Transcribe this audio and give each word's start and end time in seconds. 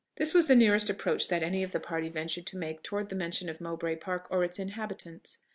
This 0.15 0.33
was 0.33 0.47
the 0.47 0.55
nearest 0.55 0.89
approach 0.89 1.27
that 1.27 1.43
any 1.43 1.61
of 1.61 1.73
the 1.73 1.79
party 1.79 2.09
ventured 2.09 2.47
to 2.47 2.57
make 2.57 2.81
towards 2.81 3.09
the 3.09 3.15
mention 3.15 3.49
of 3.49 3.61
Mowbray 3.61 3.97
Park 3.97 4.25
or 4.31 4.43
its 4.43 4.57
inhabitants. 4.57 5.37